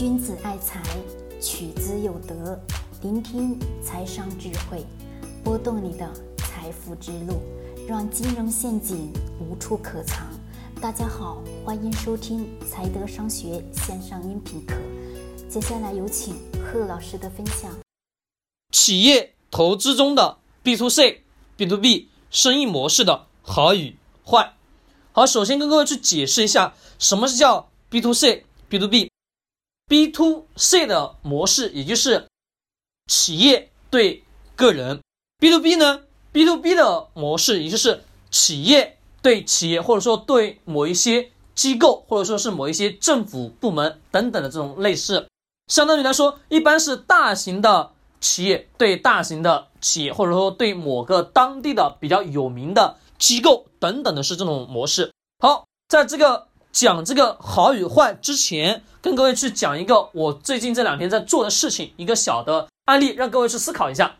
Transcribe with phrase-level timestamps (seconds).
[0.00, 0.82] 君子爱财，
[1.42, 2.58] 取之有德。
[3.02, 3.54] 聆听
[3.84, 4.82] 财商智慧，
[5.44, 7.42] 拨动你的财富之路，
[7.86, 10.26] 让金融陷阱无处可藏。
[10.80, 14.74] 大家好，欢迎收听财德商学线上音频课。
[15.50, 17.70] 接下来有请贺老师的分享。
[18.72, 21.24] 企业投资中的 B to C、
[21.58, 24.54] B to B 生意模式的好与坏。
[25.12, 29.09] 好，首先跟各位去解释一下，什么是叫 B to C、B to B。
[29.90, 32.28] B to C 的模式，也就是
[33.08, 34.22] 企业对
[34.54, 35.00] 个人
[35.40, 45.26] ；B to B 呢，B to B 的模式，也就是企业对企业，或者说对某一些机构，或者说是某一些政府部门等等的这种类似。
[45.66, 55.10] 相当于来说，一般是大型的企业对大型的企业，或者说对某个当地的比较有名的机构等等的是这种模式。
[55.40, 56.46] 好，在这个。
[56.72, 64.16] 讲这个好与坏之前，跟各位去讲一个我最近这两天在做的事情，一个小的案例，让各位去思考一下。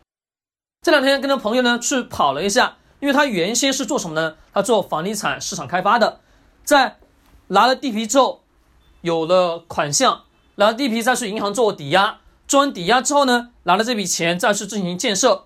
[0.81, 4.35] 这两天跟着朋友呢去跑了一下，因为他原先是做什么呢？
[4.53, 6.19] 他做房地产市场开发的，
[6.63, 6.97] 在
[7.47, 8.41] 拿了地皮之后，
[9.01, 10.23] 有了款项，
[10.55, 15.45] 拿了地皮再去银行做抵押，做完抵押之后呢，拿了这笔钱再去进行建设，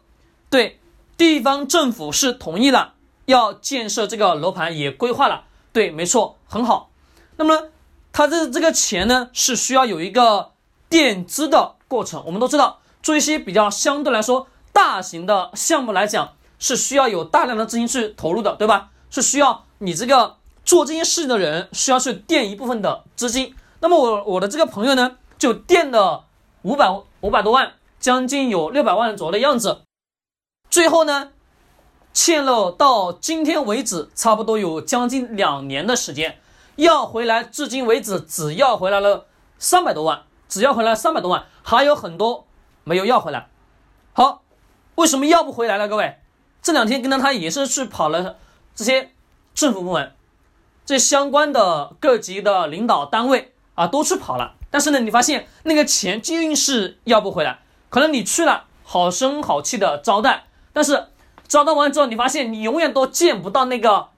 [0.50, 0.80] 对
[1.18, 2.94] 地方政府是同意了，
[3.26, 6.90] 要建设这个楼盘也规划了，对，没错，很好。
[7.38, 7.70] 那么，
[8.14, 10.52] 他的这个钱呢，是需要有一个
[10.88, 12.24] 垫资的过程。
[12.26, 18.92] 我们都知道，做一些比较相对来说大型的项目来讲，是需要有大量的资金去投入的，对吧？
[19.10, 23.54] 是需要你这个做这件事情的人需要去垫一部分的资金。
[23.82, 26.26] 那么我我的这个朋友呢，就垫了
[26.64, 26.90] 五百
[27.22, 29.82] 五百多万，将近有六百万左右的样子。
[30.70, 31.32] 最后呢，
[32.14, 36.40] 欠了到今天为止，差不多有将近两年的时间。
[36.76, 42.48] 要回来，至今为止只要回来了三百多万，只要回来三百多万，还有很多
[42.84, 43.48] 没有要回来。
[44.14, 44.44] 好，
[44.96, 45.88] 为什么要不回来了？
[45.88, 46.20] 各位，
[46.62, 48.38] 这两天跟着他也是去跑了
[48.76, 49.12] 这些
[49.54, 50.14] 政府部门，
[50.86, 54.56] 这相关的各级的领导单位啊，都去跑了。
[54.70, 57.60] 但是呢，你发现那个钱就是要不回来，
[57.90, 61.08] 可能你去了，好声好气的招待，但是
[61.48, 64.10] 招待完之后，你发现你永远都见不到那个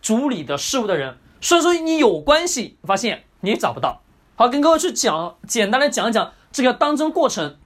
[0.00, 1.18] 主理的事务的人。
[1.40, 4.02] 所以说你有关系，发现你也找不到。
[4.34, 7.56] 好，跟各位去讲，简单的讲一讲这个当中过程。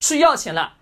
[0.00, 0.74] 去要钱了，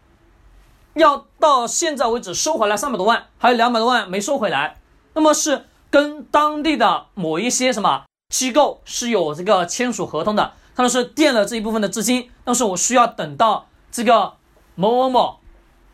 [0.94, 4.76] 要到现在为止收回来三百多万，还有两百多万没收回来。
[5.14, 14.34] 那么是跟当地的某一些什么机构是有这个签署合同的，他们是垫了这一部分的资金，但是我需要等到这个
[14.74, 15.38] 某某某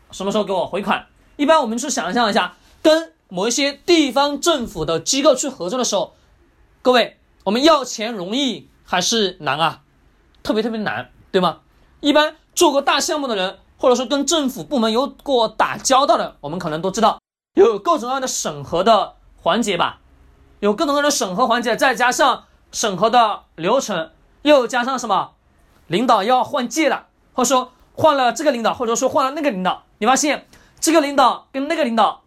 [0.09, 1.07] 什么时候给我回款。
[1.37, 3.13] 一般我们去想象一下，跟。
[3.33, 6.15] 某一些地方政府的机构去合作的时候，
[6.81, 9.83] 各位，我们要钱容易还是难啊？
[10.43, 11.59] 特别特别难，对吗？
[12.01, 17.21] 一般做过大项目的人，或者说跟政府部门有过打交道的，我们可能都知道，
[17.53, 20.01] 有各种各样的审核的环节吧？
[20.59, 22.43] 有各种各样的审核环节，再加上
[22.73, 24.11] 审核的流程，
[24.41, 25.31] 又加上什么？
[25.87, 30.49] 领导要换届了，或者说换了这个领导，或者说换了那个领导，你发现
[30.81, 32.20] 这个领导跟那个领导。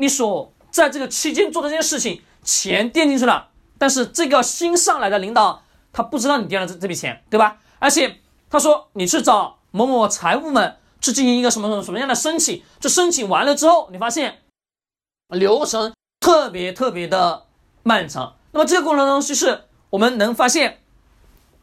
[0.00, 5.62] 你所在这个期间做的这件事情，钱垫进去了，但是这个新上来的领导
[5.92, 7.58] 他不知道你垫了这这笔钱，对吧？
[7.78, 8.16] 而且
[8.48, 14.38] 他说你去找某某财务们去进行一个什么什么什么样的申请，这申请完了之后，你发现
[15.28, 17.44] 流程特别特别的
[17.82, 18.36] 漫长。
[18.52, 20.80] 那么这个过程中，就是我们能发现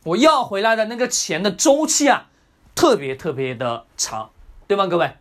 [0.04, 2.28] 我要回来的那个钱的周期啊，
[2.76, 4.30] 特别特别的长，
[4.68, 4.86] 对吗？
[4.86, 5.18] 各位，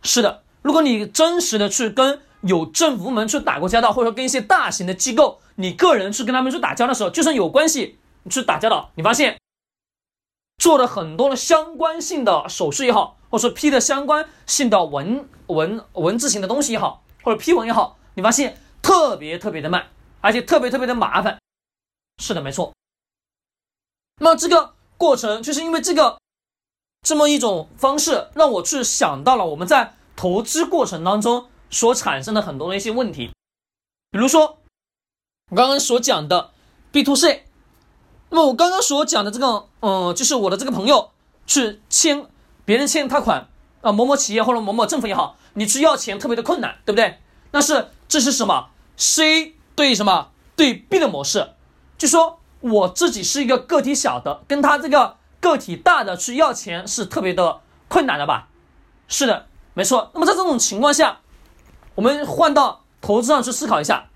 [0.00, 9.38] 是的，如果你真实的去跟有政府部门去打过交道，或者说跟一些大型的机构，你个人去跟他们去打交道的时候，就算有关系，你去打交道，你发现
[10.56, 19.88] 做了很多的相关性的手续也好，或者说批的相关性的文文文字型的东西也好，或者批文也好，你发现特别特别的慢，
[20.22, 21.38] 而且特别特别的麻烦。
[22.22, 22.72] 是的，没错。
[24.22, 26.18] 那这个过程就是因为这个
[27.02, 31.48] 这么一种方式，让我去想到了我们在投资过程当中。
[31.70, 33.30] 所产生的很多的一些问题，
[34.10, 34.58] 比如说
[35.50, 36.50] 我刚刚所讲的
[36.90, 37.46] B to C，
[38.28, 41.12] 那么我刚刚所讲的这个，嗯，就是我的这个朋友
[41.46, 42.26] 去欠
[42.64, 43.48] 别人欠他款
[43.82, 47.20] 啊，某某企业或者某某政府也好，你去要钱特别的困难，对不对？
[47.52, 51.52] 但是这是什么？C 对什么对 B 的模式，
[51.96, 58.48] 就说我自己是一个个体小的，跟他这个个体大的去要钱是特别的困难的吧？
[59.06, 60.10] 是的，没错。
[60.14, 61.20] 那么在这种情况下。
[62.00, 64.08] 我们换到投资上去思考一下，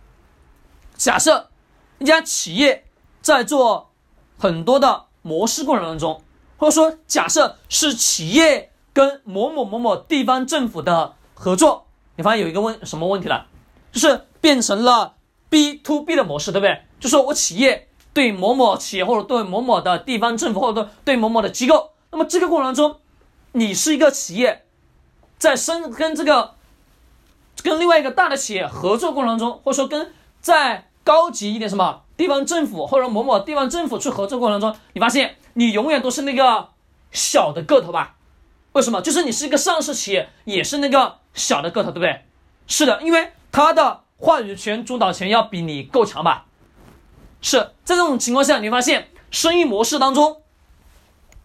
[0.96, 1.50] 假设
[1.98, 2.86] 一家企业
[3.20, 3.90] 在做
[4.38, 6.22] 很多的模式过程当中，
[6.56, 11.86] 或者说假设是企业跟某某某某地方政府的合作，
[12.16, 13.48] 你发现有一个问什么问题了？
[13.92, 15.16] 就是变成了
[15.50, 16.84] B to B 的模式，对不对？
[16.98, 22.96] 就说我企业对某某企业或者对某某的地方政府或者对某某的机构，那么这个过程当中，
[23.52, 24.64] 你是一个企业，
[25.36, 26.54] 在生跟这个
[27.62, 36.68] 跟另外一个大的企业合作过程中，或者说跟在高级一点什么地方政府或者某某地方政府去合作过程中，你发现你永远都是那个
[37.10, 38.16] 小的个头吧？
[38.72, 39.00] 为什么？
[39.00, 42.24] 就是你是一个上市企业，也是那个小的个头，对不对？
[42.66, 46.46] 是的，因为他的话语权、主导权要比你够强吧？
[47.40, 50.42] 是在这种情况下，你发现生意模式当中，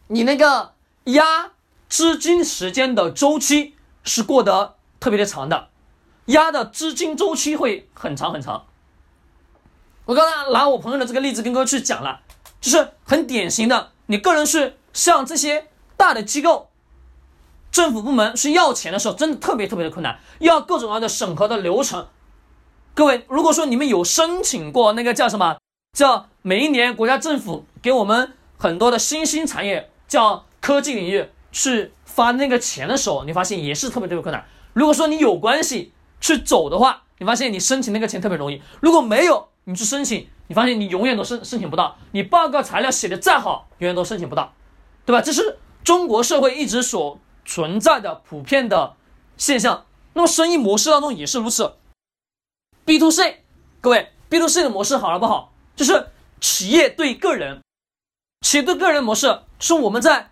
[0.08, 0.74] 你那个
[1.04, 1.52] 压
[1.88, 5.68] 资金时间的周期是过得特别的长的，
[6.30, 8.66] 压的资金周期会很长很长。
[10.06, 12.22] 我刚才拿我朋友的这个例子跟各位去讲了，
[12.60, 15.68] 就是很典型的，你个人是向这些
[15.98, 16.70] 大的机构、
[17.72, 22.08] 政府部门去要钱的时候，真的特别特别的困难，要各种各样的审核的流程。
[22.94, 25.58] 各位，如果说你们有申请过那个叫什么，
[25.98, 34.46] 叫每一年国家政府给我们很多的新兴产业，叫科技领域去发那个钱的时候，你发现也是特别特别困难。
[34.74, 44.54] 如果说你有关系去走的话，你发现你申请那个钱特别容易；如果没有，你去申请，你发现你永远都申申请不到，你报告材料写的再好，永远都申请不到，
[45.06, 45.22] 对吧？
[45.22, 48.96] 这是中国社会一直所存在的普遍的
[49.38, 49.86] 现象。
[50.14, 51.76] 那么生意模式当中也是如此。
[52.84, 53.44] B to C，
[53.80, 55.54] 各位，B to C 的模式好了不好？
[55.76, 56.08] 就是
[56.42, 57.62] 企业对个人，
[58.42, 60.32] 企业对个人模式是我们在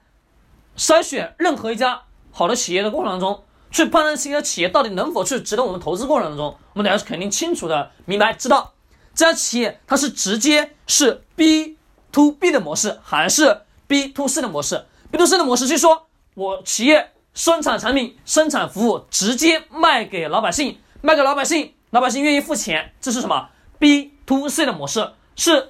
[0.75, 3.43] 筛选任何一家好的企业的过程当中，
[3.77, 8.73] 去判断这家企业到底能否去值得我们投资过程当中，我们大家是肯定清楚的明白知道。
[9.13, 11.77] 这家企业它是直接是 B
[12.11, 25.69] to B 的模式，还是 B to C 的模式？B to C 的模式就是说我企业生产产品、生产服务，直接卖给老百姓，卖给老百姓，老百姓愿意付钱，这是什么？B to C 的模式是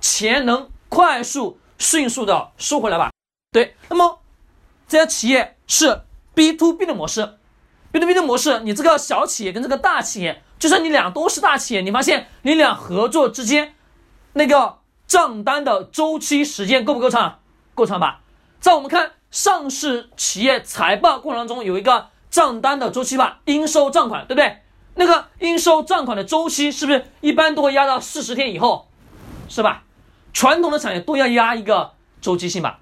[0.00, 3.10] 钱能快速、迅速的收回来吧？
[3.50, 3.74] 对。
[3.88, 4.20] 那么
[4.86, 6.02] 这家企业是
[6.34, 7.38] B to B 的模式
[7.90, 10.42] ，B to B 的模式，你这个小企业跟这个大企业。
[10.58, 13.74] 就算你俩都是大企业，你发现你俩合作之间，
[14.34, 17.40] 那个账单的周期时间够不够长？
[17.74, 18.20] 够长吧？
[18.60, 24.58] 在我们看上市企业财报过程中，有一个账单的周期吧，应收账款，对不对？
[24.94, 28.88] 那个应收账款的周期是不是一般都会压到四十天以后？
[29.48, 29.82] 是吧？
[30.32, 32.78] 传统的产业都要压一个周期性吧？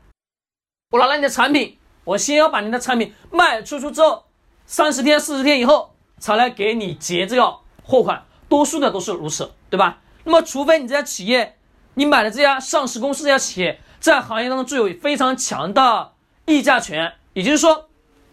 [0.91, 1.79] 我拿了你的产品，
[2.11, 4.25] 我先要把你的产品卖出去之后，
[4.67, 7.57] 三十天、四十天以后才来给你结这个。
[7.85, 9.99] 货款多数的都是如此，对吧？
[10.25, 11.57] 那么，除非你这家企业，
[11.95, 16.13] 你买的这家上市公司这家企业在行业当中具有非常强的
[16.47, 17.89] 议价权，也就是说，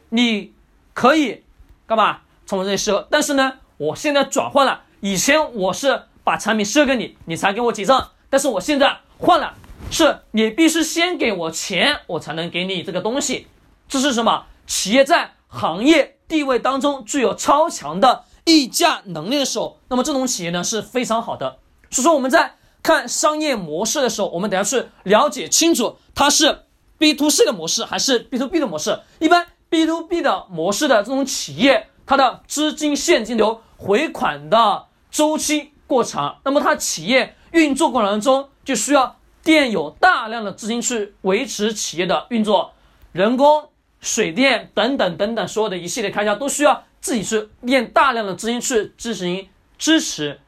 [0.09, 0.53] 你
[0.93, 1.43] 可以
[1.85, 3.05] 干嘛从我这里赊？
[3.11, 9.53] 但是呢，我现在转换了，以前我是把产品赊给你，你才给我结账，但是我现在换了，
[9.91, 13.45] 是你必须先给我钱，我才能给你这个东西。
[13.87, 14.45] 这是什么？
[14.65, 18.25] 企业在行业地位当中具有超强的。
[18.49, 21.59] 议价能力的时候，那么这种企业呢是非常好的。
[21.91, 26.63] 所以说我们在看商业模式的时候，我们等下去了解清楚它是
[26.97, 29.01] B to C 的模式还是 B to B 的模式。
[29.19, 42.71] 一般 B to B 的模式的这种企业，它的资金现金流回款的周期过长，那么它企业运作过程中就需要垫有大量的资金去维持企业的运作，
[43.11, 43.67] 人工、
[44.01, 46.83] 水电等等等等所有的一系列开销都需要。
[46.99, 50.41] 自己去垫大量的资金去进行支持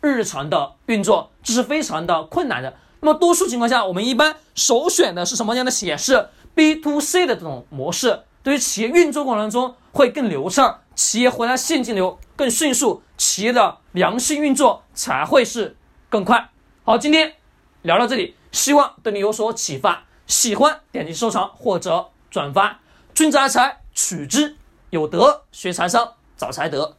[0.00, 2.76] 日常的运作，这是非常的困难的。
[3.00, 5.96] 那么多数情况下，我们一般首选的是什么样的企业？
[5.96, 15.76] 是 B to C 的这种模式，对于企业运作过程中会更流畅，企业回来现金流更迅速，企业的良性运作才会是
[16.08, 16.50] 更快。
[16.84, 17.32] 好，今天
[17.80, 20.04] 聊到这里，希望对你有所启发。
[20.28, 22.80] 喜欢点击收藏或者转发，
[23.12, 24.56] 君子爱财，取之。
[24.88, 26.96] 有德学财商，找财德。